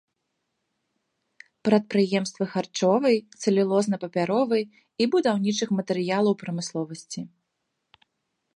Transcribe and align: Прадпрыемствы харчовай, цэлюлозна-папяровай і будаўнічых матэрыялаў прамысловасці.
Прадпрыемствы 1.67 2.43
харчовай, 2.53 3.17
цэлюлозна-папяровай 3.43 4.63
і 5.05 5.09
будаўнічых 5.17 5.69
матэрыялаў 5.81 6.33
прамысловасці. 6.41 7.21